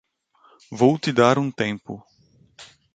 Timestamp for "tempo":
1.51-2.03